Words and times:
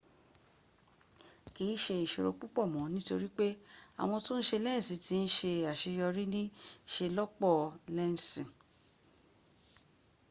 kii 1.53 1.75
se 1.83 1.93
isoro 2.05 2.29
pupo 2.39 2.61
mo 2.73 2.81
nitori 2.93 3.29
pe 3.37 3.47
awon 4.01 4.19
to 4.25 4.33
n 4.39 4.41
se 4.49 4.57
lensi 4.65 4.93
ti 5.05 5.15
n 5.23 5.25
se 5.35 5.51
aseyori 5.71 6.23
ni 6.33 6.43
iselopo 6.89 7.51
lensi 7.95 8.41